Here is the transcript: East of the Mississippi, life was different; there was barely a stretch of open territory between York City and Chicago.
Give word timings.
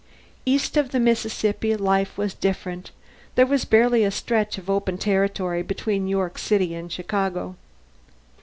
East 0.47 0.77
of 0.77 0.89
the 0.89 0.99
Mississippi, 0.99 1.75
life 1.75 2.17
was 2.17 2.33
different; 2.33 2.89
there 3.35 3.45
was 3.45 3.65
barely 3.65 4.03
a 4.03 4.09
stretch 4.09 4.57
of 4.57 4.67
open 4.67 4.97
territory 4.97 5.61
between 5.61 6.07
York 6.07 6.39
City 6.39 6.73
and 6.73 6.91
Chicago. 6.91 7.55